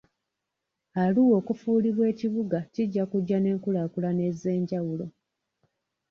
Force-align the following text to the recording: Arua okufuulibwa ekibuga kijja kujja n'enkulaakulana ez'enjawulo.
Arua 1.03 1.33
okufuulibwa 1.41 2.05
ekibuga 2.11 2.59
kijja 2.73 3.03
kujja 3.11 3.37
n'enkulaakulana 3.39 4.21
ez'enjawulo. 4.31 5.05